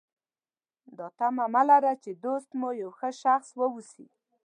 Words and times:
دا 0.97 1.07
تمه 1.17 1.45
مه 1.53 1.61
لرئ 1.67 1.95
چې 2.03 2.11
دوست 2.23 2.49
مو 2.59 2.69
یو 2.81 2.91
ښه 2.97 3.09
شخص 3.23 3.47
واوسي. 3.59 4.05